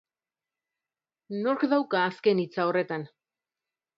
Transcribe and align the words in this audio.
Nork 1.41 1.67
dauka 1.75 2.01
azken 2.13 2.43
hitza 2.45 2.65
horretan? 2.71 3.07